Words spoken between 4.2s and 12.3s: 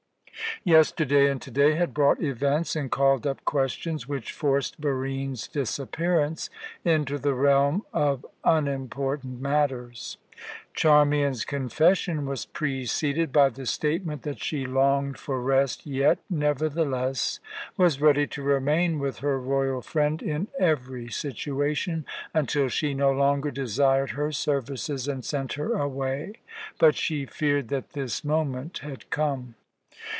forced Barine's disappearance into the realm of unimportant matters. Charmian's confession